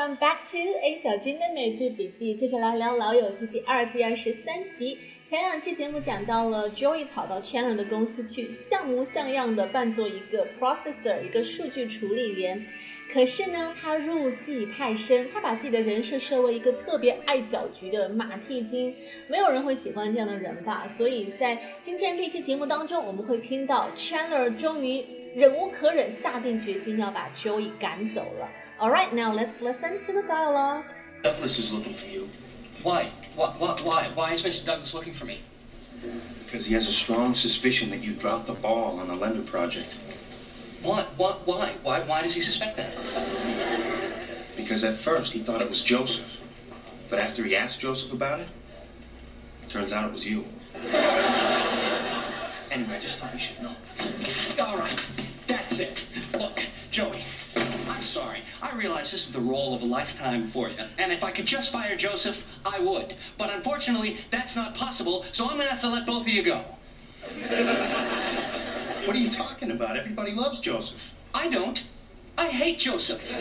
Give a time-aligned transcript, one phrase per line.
[0.00, 2.34] come back to A 小军的美剧笔记。
[2.34, 4.96] 接着来聊《老友记》第二季二十三集。
[5.26, 12.64] 前两期节目讲到了 Joey 跑到 Chandler 的公司去，像模像样的扮作一个 processor，一个数据处理员。
[13.12, 18.94] 可是呢，他入戏太深，他把自己的人设设为一个特别爱搅局的马屁精。
[19.28, 20.88] 没有人会喜欢这样的人吧？
[20.88, 25.04] 所以在今天这期节目当中，我们会听到 Chandler 终于
[25.36, 28.48] 忍无可忍，下定决心要把 Joey 赶走了。
[28.80, 30.86] All right, now let's listen to the dialogue.
[31.22, 32.30] Douglas is looking for you
[32.82, 33.12] Why?
[33.36, 33.54] Why?
[33.58, 33.76] Why?
[33.82, 34.64] Why, why is Mr.
[34.64, 35.40] Douglas looking for me?
[36.50, 39.98] because he has a strong suspicion that you dropped the ball on the lender project.
[40.82, 41.04] Why?
[41.16, 41.32] Why?
[41.44, 41.74] Why?
[41.82, 42.00] Why?
[42.00, 42.96] Why does he suspect that?
[44.56, 46.40] Because at first he thought it was Joseph,
[47.08, 48.48] but after he asked Joseph about it,
[49.68, 50.44] turns out it was you.
[52.70, 53.76] Anyway, I just thought you should know.
[54.58, 55.00] All right,
[55.46, 56.02] that's it.
[58.62, 61.46] I realize this is the role of a lifetime for you, and if I could
[61.46, 63.14] just fire Joseph, I would.
[63.38, 65.24] But unfortunately, that's not possible.
[65.32, 66.64] So I'm gonna have to let both of you go.
[69.06, 69.96] What are you talking about?
[69.96, 71.12] Everybody loves Joseph.
[71.32, 71.82] I don't.
[72.36, 73.32] I hate Joseph.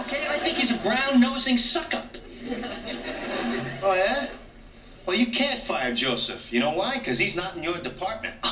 [0.00, 2.16] Okay, I think he's a brown-nosing suck-up.
[3.84, 4.28] Oh, yeah?
[5.06, 6.52] Well, you can't fire Joseph.
[6.52, 6.98] You know why?
[6.98, 8.34] Because he's not in your department.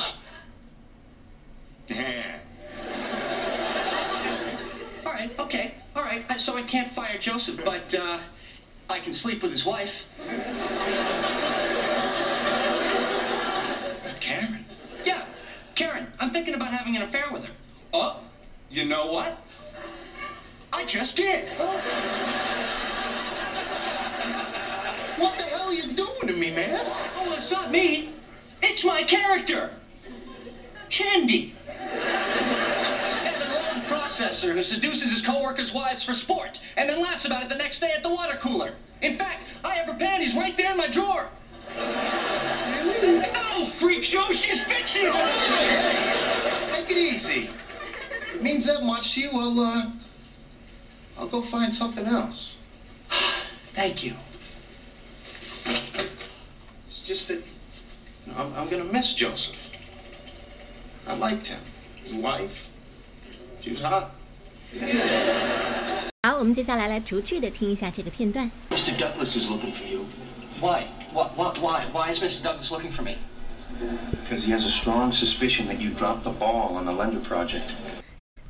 [5.21, 6.41] Right, okay, all right.
[6.41, 8.17] So I can't fire Joseph, but uh,
[8.89, 10.03] I can sleep with his wife.
[14.19, 14.65] Karen?
[15.03, 15.25] Yeah,
[15.75, 17.53] Karen, I'm thinking about having an affair with her.
[17.93, 18.21] Oh,
[18.71, 19.37] you know what?
[20.73, 21.49] I just did.
[25.19, 26.81] What the hell are you doing to me, man?
[26.83, 28.09] Oh, well, it's not me.
[28.63, 29.69] It's my character.
[30.89, 31.53] Chandy.
[34.19, 37.43] Yeah, the road processor who seduces his coworkers' wives for sport and then laughs about
[37.43, 38.73] it the next day at the water cooler.
[39.01, 41.29] In fact, I have her panties right there in my drawer.
[41.77, 45.13] No, freak show, she's fictional.
[45.13, 47.49] Take it easy.
[48.11, 49.91] If it means that much to you, well, uh,
[51.17, 52.55] I'll go find something else.
[53.73, 54.15] Thank you.
[55.65, 57.41] It's just that
[58.25, 59.71] you know, I'm, I'm gonna miss Joseph.
[61.07, 61.61] I liked him.
[62.03, 62.70] His wife.
[68.69, 68.97] Mr.
[68.97, 70.05] Douglas is looking for you
[70.59, 70.87] Why?
[71.11, 71.31] Why?
[71.35, 71.53] Why?
[71.59, 71.87] why?
[71.91, 72.43] Why is Mr.
[72.43, 73.17] Douglas looking for me?
[74.31, 77.75] because he has a strong suspicion that you dropped the ball on the lender project.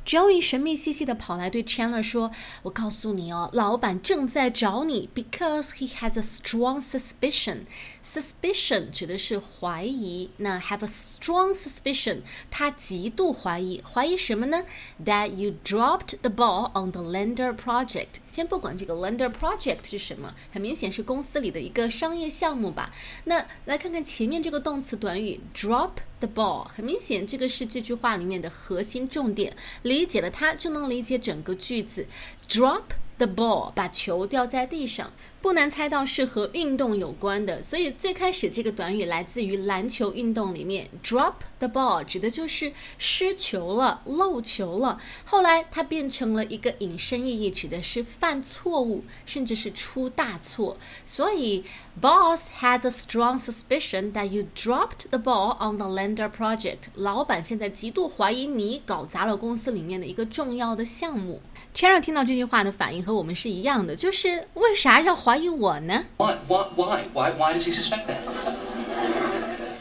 [0.04, 2.30] Joey 神秘兮兮的跑来对 Chandler 说
[2.64, 7.60] ：“我告诉你哦，老板正在找你，because he has a strong suspicion。
[8.04, 14.64] Suspicion 指的是怀疑，那 have a strong suspicion，他极度怀疑，怀疑什么呢
[15.04, 18.08] ？That you dropped the ball on the lender project。
[18.26, 22.92] 先不管这个 lender project 是什么，很明显是公司里的一个商业项目吧。
[23.24, 25.90] 那来看看前面这个动词短语 drop。
[26.22, 29.56] The ball，很明显，这个是这句话里面的核心重点。
[29.92, 32.06] 理解了它，就能理解整个句子。
[32.48, 32.84] Drop
[33.18, 37.60] the ball，把球掉在地上，不难猜到是和运动有关的。
[37.60, 45.00] 所以最开始这个短语来自于篮球运动里面，drop the ball 指的就是失球了、漏球了。
[45.24, 50.78] 后来它变成了一个引申意义，指的是犯错误，甚至是出大错。
[51.04, 51.64] 所以
[52.00, 56.84] ，Boss has a strong suspicion that you dropped the ball on the lender project。
[56.94, 61.40] 老板现在极度怀疑你搞砸了公司里面的一个重要的项目。
[61.73, 66.05] Chandler 听到这句话的反应和我们是一样的，就是为啥要怀疑我呢？
[66.17, 66.35] Why?
[66.47, 66.65] Why?
[66.75, 67.03] Why?
[67.13, 67.31] Why?
[67.37, 68.21] Why does he suspect that?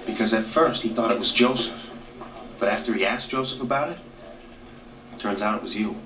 [0.07, 1.91] Because at first he thought it was Joseph,
[2.61, 3.99] but after he asked Joseph about it,
[5.19, 5.97] turns out it was you.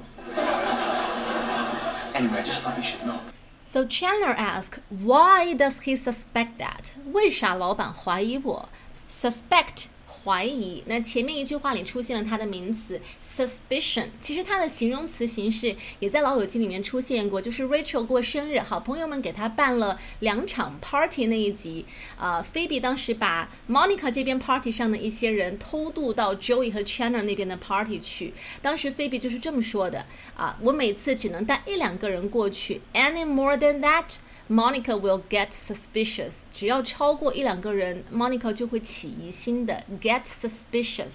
[2.15, 3.21] Anyway, I just thought you should know.
[3.67, 6.93] So Chandler asked, "Why does he suspect that？
[7.13, 8.69] 为啥老板怀疑我？
[9.13, 10.84] Suspect 怀疑。
[10.88, 21.86] 那前面一句话里出现了它的名词 suspicion，其实它的形容词形式也在《老友记》里面出现过，就是 Rachel 过生日，好朋友们给她办了两场 party 那一集，
[22.18, 30.06] 呃，Phoebe 当时把 Monica 这边 party 上的一些人偷渡到 Joey 和 Chandler 那边的 party 去，当时 Phoebe 就是这么说的
[30.36, 34.16] 啊，我每次只能带一两个人过去，any more than that。
[34.49, 41.13] Monica will get suspicious，只要超过一两个人，Monica 就会起疑心的，get suspicious。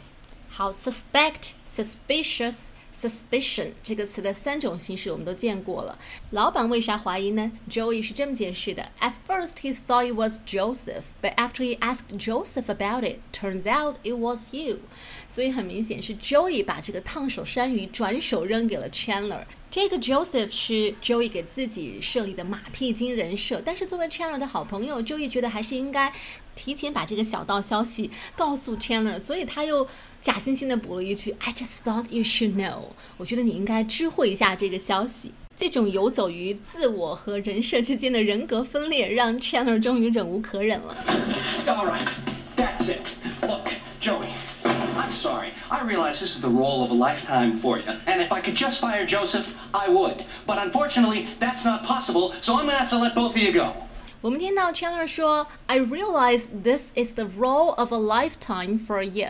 [0.48, 6.00] 好，suspect、suspicious、suspicion 这个词的三种形式我们都见过了。
[6.32, 7.52] 老板为啥怀疑呢？
[7.70, 13.68] Joey 是这么解释的：At first he thought it was Joseph, but after he asked Joseph about it, turns
[13.68, 14.80] out it was you。
[15.28, 19.44] 所以很明显是 Joey 把这个烫手山芋转手扔给了 Chandler。
[19.71, 26.13] 这个 Joseph 是 Joey 给自己设立的马屁精人设，但是作为 Chandler 的好朋友，Joey 觉得还是应该
[26.57, 29.87] 提前把这个小道消息告诉 Chandler，所以他又
[30.21, 35.33] 假惺惺的补了一句 "I just thought you should know"，我觉得你应该知会一下这个消息。
[35.55, 40.97] 这种游走于自我和人设之间的人格分裂，让 Chandler 终于忍无可忍了。
[45.70, 47.86] I realize this is the role of a lifetime for you.
[48.06, 50.26] And if I could just fire Joseph, I would.
[50.46, 53.74] But unfortunately, that's not possible, so I'm gonna have to let both of you go.
[54.22, 59.28] 我们听到 Chandler 说，I realize this is the role of a lifetime for you。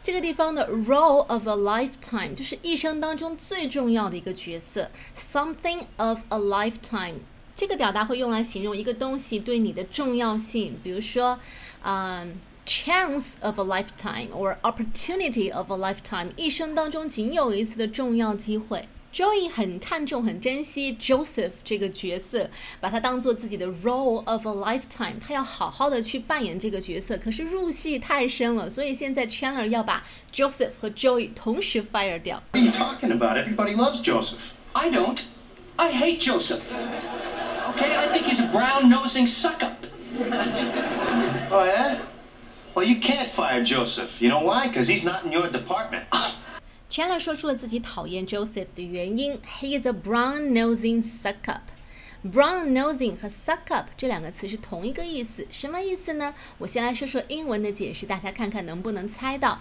[0.00, 7.14] 这个地方的 role of a lifetime 就是一生当中最重要的一个角色，something of a lifetime。
[7.56, 11.40] 这个表达会用来形容一个东西对你的重要性，比如说，
[11.82, 12.38] 嗯、
[12.70, 18.88] chance of a lifetime or opportunity of a lifetime，一生当中仅有一次的重要机会。
[19.12, 22.50] Joey 很看重、很珍惜 Joseph 这个角色，
[22.80, 27.16] 把他当做自己的 role of a lifetime，他要好好的去扮演这个角色。
[27.16, 32.42] 可是入戏太深了，所以现在 Chandler 要把 Joseph 和 Joey 同时 fire 掉。
[32.52, 33.38] What are you talking about?
[33.38, 34.52] Everybody loves Joseph.
[34.74, 35.20] I don't.
[35.76, 36.60] I hate Joseph.
[37.70, 39.86] Okay, I think he's a brown nosing suck up.
[41.50, 42.00] Oh, yeah?
[42.80, 44.20] Well, you can't fire Joseph.
[44.20, 44.68] You know why?
[44.68, 46.04] Because he's not in your department.
[46.88, 56.34] Chandler 说出了自己讨厌 Joseph 的原因，He is a brown-nosing suck-up。Brown-nosing 和 suck-up 这两个词是同一个意思，什么意思呢？
[56.58, 59.60] 我先来说说英文的解释，大家看看能不能猜到。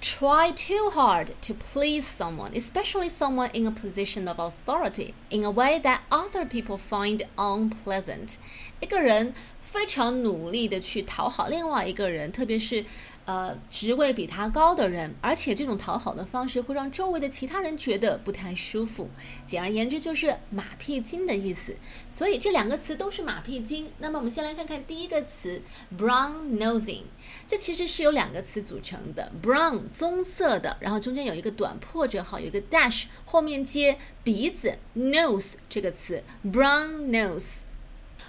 [0.00, 5.50] Try too hard to please someone, especially someone in a position of authority, in a
[5.50, 8.34] way that other people find unpleasant.
[8.80, 9.32] 一个人
[9.69, 12.83] 非常努力的去讨好另外一个人，特别是
[13.25, 19.09] 呃职位比他高的人，而且这种讨好的方式会让周围的其他人觉得不太舒服。
[19.45, 21.75] 简而言之，就是马屁精的意思。
[22.09, 23.89] 所以这两个词都是马屁精。
[23.99, 25.61] 那么我们先来看看第一个词
[25.97, 27.03] brown nosing，
[27.45, 37.66] 这其实是由两个词组成的，brown 棕色的，然后中间有一个短破折号，有一个 dash，后面接鼻子 nose 这个词 brown nose。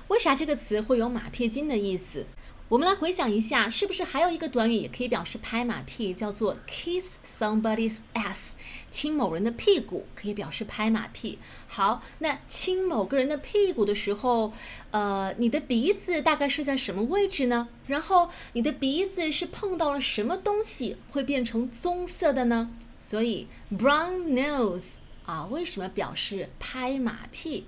[0.08, 2.24] 为啥这个词会有马屁精的意思？
[2.70, 8.52] 我们来回想一下，是不是还有一个短语也可以表示拍马屁，叫做 kiss somebody's ass，
[8.90, 11.38] 亲某人的屁股可以表示拍马屁。
[11.66, 14.52] 好，那亲某个人的屁股的时候，
[14.90, 17.68] 呃，你的鼻子大概是在什么位置呢？
[17.86, 22.70] 然后你的鼻子是碰到了什么东西会变成棕色的呢？
[22.98, 24.94] 所以 brown nose。
[25.28, 27.66] 啊，为什么表示拍马屁？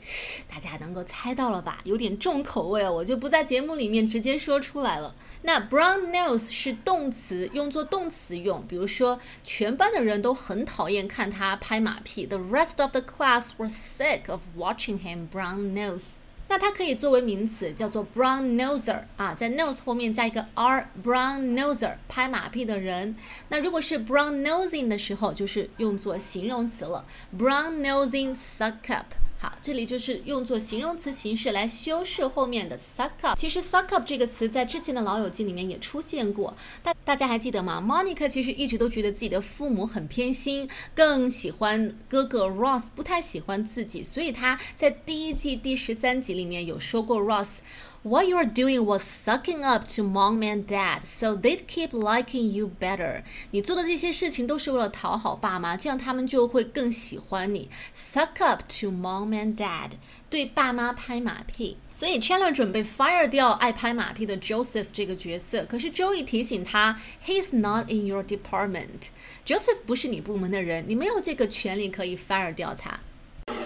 [0.49, 1.83] 大家能够猜到了吧？
[1.85, 5.15] 有点重口味，我就不在节目里面直接说出来了。
[5.43, 8.67] 那 brown nose 是动词，用作动词用。
[8.67, 12.25] 比如说，全班的人都很讨厌看他拍马屁。
[12.25, 16.15] The rest of the class were sick of watching him brown nose.
[16.51, 23.15] 那它可以作为名词，叫做 brown noser 啊，在 nose 后面加一个 r，brown noser 拍马屁的人。
[23.51, 27.07] 那如果是 brown nosing 的时候，就是用作形容词了
[27.39, 29.15] ，brown nosing suck up。
[29.43, 33.39] 好，这里就是用作形容词形式来修饰后面的 suck up。
[33.39, 47.61] 其实 suck up 这个词在之前的老友记里面也出现过，大大家还记得吗？Monica 其实一直都觉得自己的父母很偏心，更喜欢哥哥 Ross，不太喜欢自己，所以他在第一季第十三集里面有说过 Ross。
[48.04, 52.72] What you are doing was sucking up to mom and dad, so they'd keep liking you
[52.80, 53.24] better.
[53.50, 57.68] 你做的这些事情都是为了讨好爸妈，这样他们就会更喜欢你。
[57.96, 59.94] Suck up to mom and dad，
[60.30, 61.78] 对爸妈拍马屁。
[61.96, 69.08] 所以 Chandler 准备 fire 掉爱拍马屁的 Joseph 这个角色，可是 Joey 提醒他，He's not in your department.
[69.48, 73.00] Joseph 不是你部门的人，你没有这个权利可以 fire 掉他。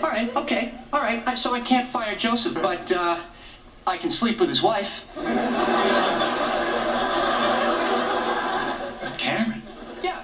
[0.01, 1.21] All right, okay, all right.
[1.25, 3.17] I, so I can't fire Joseph, but uh,
[3.85, 5.03] I can sleep with his wife.
[9.17, 9.63] Karen?
[10.01, 10.21] Yeah,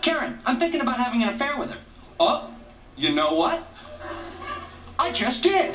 [0.00, 0.38] Karen.
[0.46, 1.78] I'm thinking about having an affair with her.
[2.20, 2.50] Oh,
[2.96, 3.62] you know what?
[4.98, 5.74] I just did.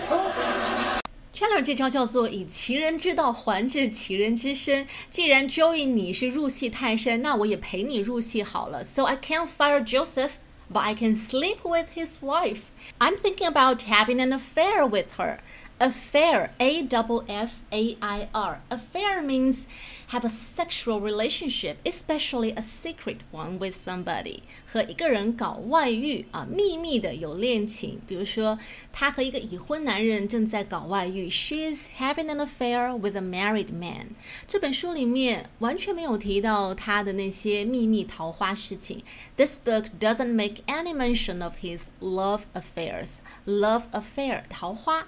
[1.34, 4.88] Chandler 这招叫做以其人之道还治其人之身。
[5.10, 8.84] 既然 Joey 你是入戏太深，那我也陪你入戏好了。
[8.84, 10.34] So I can't fire Joseph.
[10.72, 12.72] But I can sleep with his wife.
[12.98, 15.40] I'm thinking about having an affair with her.
[15.81, 18.61] Affair, A double F A I R.
[18.71, 19.67] Affair means
[20.10, 24.42] have a sexual relationship, especially a secret one with somebody.
[24.66, 28.00] 和一个人搞外遇啊，秘密的有恋情。
[28.08, 28.58] 比如说，
[28.92, 31.30] 他和一个已婚男人正在搞外遇。
[31.30, 34.10] She is having an affair with a married man.
[34.48, 39.04] 这本书里面完全没有提到他的那些秘密桃花事情。
[39.36, 43.18] This book doesn't make any mention of his love affairs.
[43.46, 45.08] Love affair 桃花。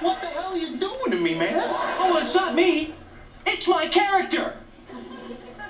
[0.00, 1.54] What the hell are you doing to me, man?
[1.98, 2.92] Oh, it's not me.
[3.51, 4.53] It's my character.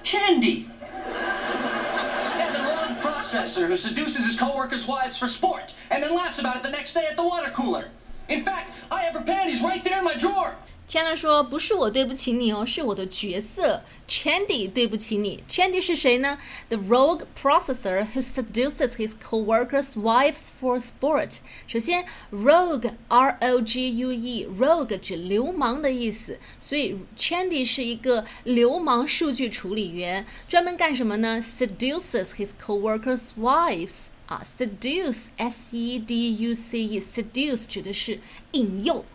[0.03, 0.67] Chandy.
[1.07, 6.57] Yeah, the rogue processor who seduces his coworkers' wives for sport and then laughs about
[6.57, 7.87] it the next day at the water cooler.
[8.27, 10.55] In fact, I have her panties right there in my drawer.
[10.89, 15.43] Chandler 说：“不是我对不起你哦，是我的角色 Chandy 对不起你。
[15.47, 21.37] Chandy 是谁呢？The rogue processor who seduces his coworkers' wives for sport。
[21.67, 34.05] 首先，rogue R O G U E，rogue 指流氓的意思，所以 Chandy 是一个流氓数据处理员，专门干什么呢？Seduces his coworkers' wives。
[34.25, 38.19] 啊，seduce S E D U C E，seduce 指的是
[38.53, 39.05] 引诱。”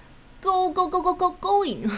[0.45, 1.89] Go go go go go going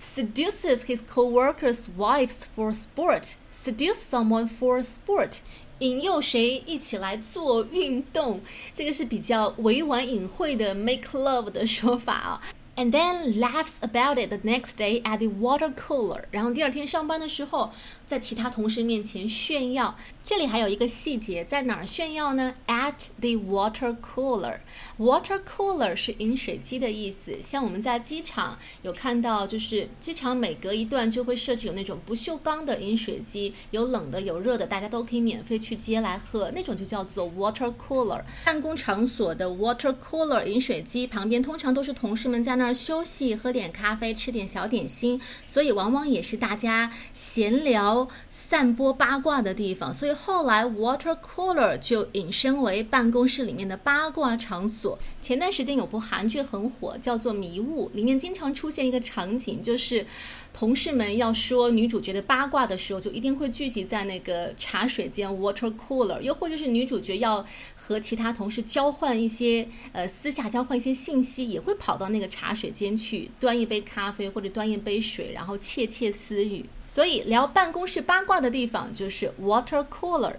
[0.00, 3.36] seduces his co-workers' wives for sport.
[3.52, 5.42] Seduce someone for sport.
[5.78, 8.40] 引诱谁一起来做运动，
[8.72, 12.40] 这个是比较委婉隐晦的 make love 的说法啊。
[12.76, 16.24] And then laughs about it the next day at the water cooler。
[16.30, 17.70] 然后第二天上班的时候，
[18.04, 19.96] 在其他同事面前炫耀。
[20.24, 24.58] 这里还有一个细节，在哪儿炫耀呢？At the water cooler。
[24.98, 27.40] Water cooler 是饮水机的意思。
[27.40, 38.22] 像我们在机场有看到，就是机场每隔一段就会设置有那种不锈钢的饮水机，有冷的有热的，大家都可以免费去接来喝，那种就叫做 water cooler。
[38.44, 42.63] 办公场所的 water cooler 饮水机旁边通常都是同事们在那。
[42.64, 49.92] 那儿休息，喝点咖啡，吃点小点心，所以往往也是大家闲聊、散播八卦的地方。
[49.92, 54.98] 所以后来 water cooler 就引申为办公室里面的八卦场所。
[55.20, 60.06] 前段时间有部韩剧很火，叫做《迷雾》，里面经常出现一个场景，就是
[60.54, 67.44] 同事们要说女主角的八卦的时候，就一定会聚集在那个茶水间 water cooler，又或者是女主角要
[67.76, 72.54] 和其他同事交换一些呃私下交换一些信息，也会跑到那个茶。
[72.54, 76.64] 水间去端一杯咖啡或者端一杯水，然后窃窃私语。
[76.86, 80.36] 所以聊办公室八卦的地方就是 water cooler。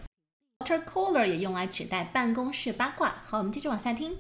[0.60, 3.18] water cooler 也用来指代办公室八卦。
[3.22, 4.16] 好，我们接着往下听。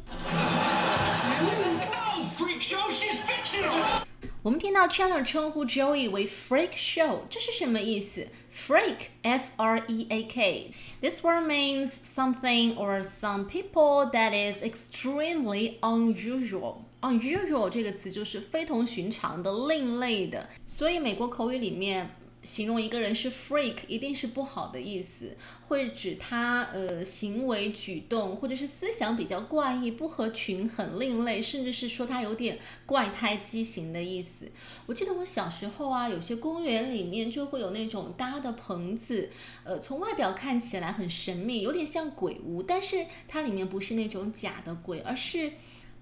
[4.44, 8.26] 我们听到 Chandler 称呼 Joey 为 freak show，这是什么意思？
[8.50, 10.70] Freak, F-R-E-A-K.
[11.00, 16.76] This word means something or some people that is extremely unusual.
[17.02, 22.10] Unusual 这个词就是非同寻常的、另类的，所以美国口语里面。
[22.45, 25.35] 形容一个人是 freak，一定是不好的意思，
[25.67, 34.45] 会指他呃行为举动或者是思想比较怪异、不合群、很另类，甚至是说他有点怪胎畸形的意思。
[34.85, 39.29] 我记得我小时候啊，有些公园里面就会有那种搭的棚子，
[39.63, 45.53] 呃，从外表看起来很神秘，有点像鬼屋，但是它里面不是那种假的鬼，而是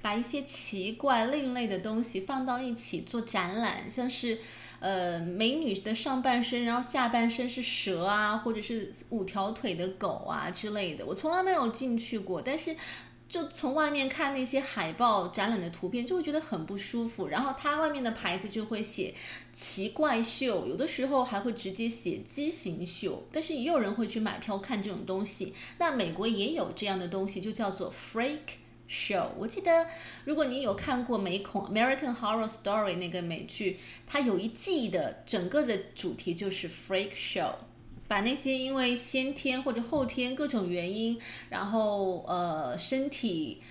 [0.01, 4.39] 把一些奇怪另类的东西放到一起做展览，像是。
[4.83, 11.05] 呃，美女的上半身，然后下半身是蛇啊，或者是五条腿的狗啊之类的。
[11.05, 12.75] 我从来没有进去过，但是
[13.25, 17.27] 就从外面看那些海报展览的图片，就会觉得很不舒服。
[17.29, 19.15] 然后它外面的牌子就会写
[19.53, 23.25] 奇怪秀，有的时候还会直接写畸形秀。
[23.31, 25.53] 但是也有人会去买票看这种东西。
[25.77, 28.59] 那美国也有这样的东西，就叫做 freak。
[28.87, 29.87] show，我记得
[30.25, 37.53] 如果你有看过美恐 American Horror Story 那个美剧，它有一季的整个的主题就是 freak show，
[38.07, 43.61] 把那些因为先天或者后天各种原因，然后呃身体。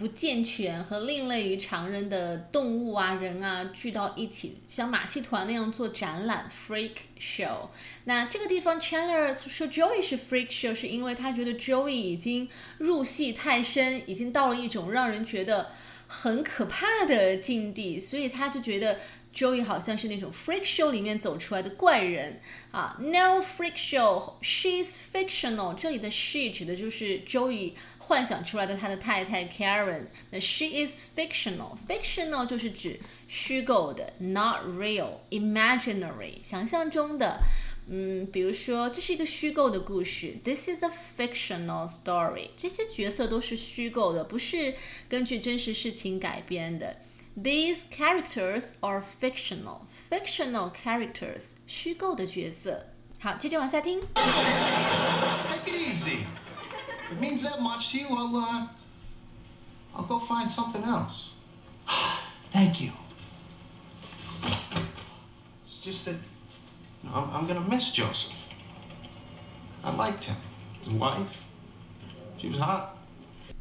[0.00, 7.68] 不健全和另类于常人的动物啊、人啊聚到一起，像马戏团那样做展览，freak show。
[8.04, 15.70] 那这个地方，Chandler 说 Joey 是 freak show，是因为他觉得 Joey 已经入戏太深，已经到了一种让人觉得
[16.06, 18.98] 很可怕的境地，所以他就觉得
[19.34, 22.40] Joey 好像是那种 freak show 里面走出来的怪人
[22.70, 22.96] 啊。
[23.00, 25.74] No freak show，she's fictional。
[25.74, 27.72] 这里的 she 指的就是 Joey。
[28.09, 37.39] 幻想出来的他的太太 Karen，那 she is fictional，fictional 就是指虚构的，not real，imaginary，想象中的。
[37.87, 42.49] 嗯，比如说这是一个虚构的故事，This is a fictional story。
[42.57, 44.73] 这些角色都是虚构的，不是
[45.07, 46.97] 根据真实事情改编的。
[47.37, 49.81] These characters are fictional.
[50.09, 52.87] Fictional characters，虚构的角色。
[53.19, 54.01] 好，接着往下听。
[54.15, 56.38] Take it easy.
[57.09, 58.67] If it means that much to you, I'll, uh,
[59.95, 61.31] I'll go find something else.
[62.51, 62.91] Thank you.
[65.65, 66.15] It's just that
[67.03, 68.49] you know, I'm, I'm gonna miss Joseph.
[69.83, 70.35] I liked him.
[70.83, 71.45] His wife,
[72.37, 72.97] she was hot.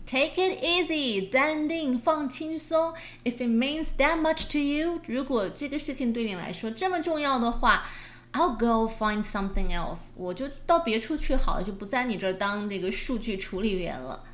[0.07, 2.95] Take it easy，淡定，放轻松。
[3.25, 7.85] If it means that much to you，如果这个事情对你来说这么重要的话
[8.33, 10.11] ，I'll go find something else。
[10.17, 14.25] 我就到别处去好了，就不在你这儿当这个数据处理员了。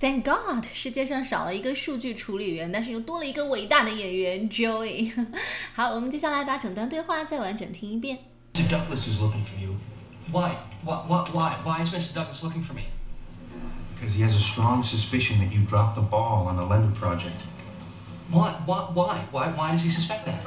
[0.00, 5.12] Thank God，世界上少了一个数据处理员，但是又多了一个伟大的演员 Joey。
[5.74, 8.18] 好，我们接下来把整段对话再完整听一遍。
[8.54, 8.68] Mr.
[8.68, 9.76] Douglas is looking for you
[10.32, 10.56] Why?
[10.84, 11.06] What?
[11.06, 11.30] What?
[11.34, 11.58] Why?
[11.64, 12.14] Why is Mr.
[12.14, 12.84] Douglas looking for me?
[14.04, 17.42] because he has a strong suspicion that you dropped the ball on the lender project.
[18.30, 18.66] What?
[18.66, 18.94] What?
[18.94, 19.26] Why?
[19.30, 19.48] Why?
[19.48, 20.44] Why does he suspect that?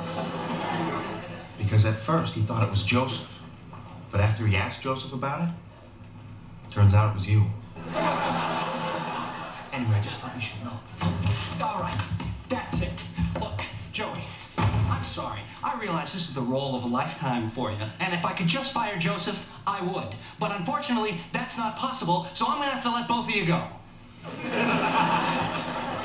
[1.63, 3.43] Because at first he thought it was Joseph,
[4.11, 5.49] but after he asked Joseph about it,
[6.71, 7.47] turns out it was you.
[9.73, 10.79] Anyway, I just thought you should know.
[11.65, 11.99] All right,
[12.49, 12.93] that's it.
[13.41, 14.25] Look, Joey,
[14.59, 15.41] I'm sorry.
[15.65, 18.49] I realize this is the role of a lifetime for you, and if I could
[18.49, 20.15] just fire Joseph, I would.
[20.39, 23.67] But unfortunately, that's not possible, so I'm gonna have to let both of you go.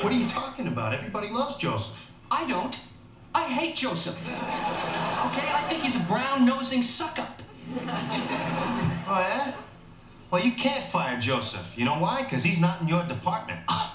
[0.01, 0.93] What are you talking about?
[0.93, 2.11] Everybody loves Joseph.
[2.31, 2.77] I don't.
[3.38, 4.27] I hate Joseph.
[4.27, 7.44] Okay, I think he's a brown-nosing suck-up.
[9.10, 9.53] Oh, yeah?
[10.32, 11.77] Well, you can't fire Joseph.
[11.77, 12.24] You know why?
[12.24, 13.62] Because he's not in your department.
[13.70, 13.94] All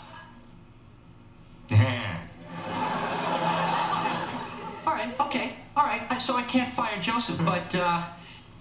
[4.94, 6.20] right, okay, all right.
[6.20, 8.04] So I can't fire Joseph, but uh,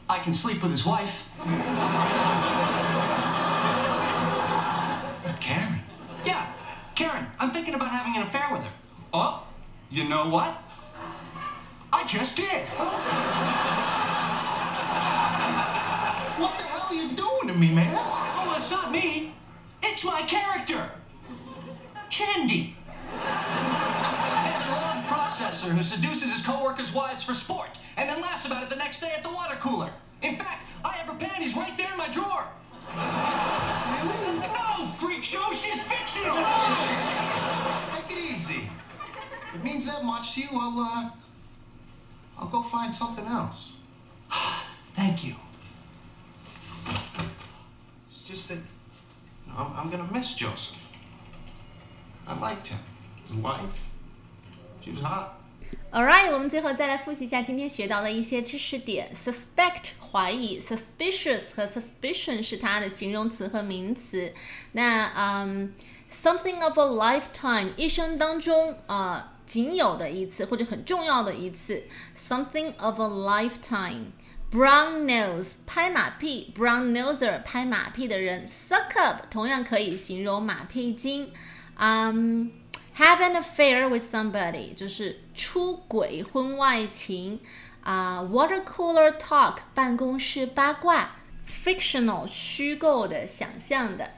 [0.09, 1.29] I can sleep with his wife.
[5.39, 5.75] Karen.
[6.23, 6.47] Yeah,
[6.95, 8.71] Karen, I'm thinking about having an affair with her.
[9.13, 9.45] Oh,
[9.89, 10.57] you know what?
[12.11, 12.67] Just did.
[16.35, 17.93] What the hell are you doing to me, man?
[17.97, 19.31] Oh, well, it's not me.
[19.81, 20.91] It's my character.
[22.09, 22.75] Chandy.
[23.13, 28.63] And the wrong processor who seduces his coworkers' wives for sport and then laughs about
[28.63, 29.93] it the next day at the water cooler.
[30.21, 32.45] In fact, I have her panties right there in my drawer.
[34.43, 36.35] No, freak show, she's fictional.
[37.95, 38.69] Take it easy.
[39.47, 41.09] If it means that much to you, I'll, uh,
[42.40, 43.72] I'll go find something else.
[44.94, 45.34] Thank you.
[48.10, 50.92] It's just that you know, I'm, I'm gonna miss Joseph.
[52.26, 52.78] I liked him.
[53.26, 53.88] His wife,
[54.82, 55.32] she was hot.
[55.92, 59.12] Alright，我们最后再来复习一下今天学到的一些知识点。
[59.14, 64.32] Suspect 怀疑，suspicious 和 suspicion 是它的形容词和名词。
[64.72, 65.74] 那嗯、
[66.10, 71.84] something of a lifetime 一生当中啊、 仅有的一次或者很重要的一次，
[72.16, 81.32] something of a lifetime。Brown nose 拍马屁，brown noser 拍马屁的人，suck up 同样可以形容马屁精。
[81.74, 82.52] 嗯、
[82.96, 87.40] have an affair with somebody 就是出轨、婚外情
[87.82, 94.12] 啊、water cooler talk 办公室八卦，fictional 虚构的、想象的。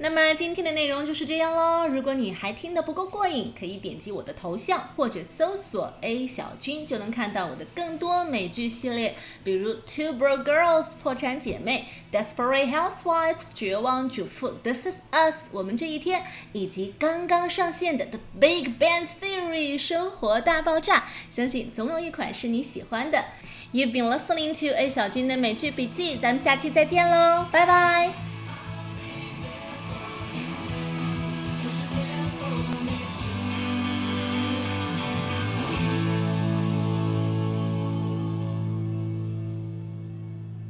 [0.00, 1.88] 那么今天的内容就是这样喽。
[1.88, 21.08] 如果你还听得不够过瘾，可以点击我的头像或者搜索 A 小军，就能看到我的更多美剧系列，比如《Two Broke Girls》破产姐妹，《Desperate Housewives》绝望主妇，《This Is Us》我们这一天，以及刚刚上线的《The Big Bang Theory》生活大爆炸。
[21.28, 23.24] 相信总有一款是你喜欢的。
[23.72, 28.37] You've been listening to A 小军的美剧笔记，咱们下期再见喽，拜拜。